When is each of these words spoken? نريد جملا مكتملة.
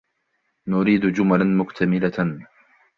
نريد 0.67 1.05
جملا 1.05 1.43
مكتملة. 1.45 2.43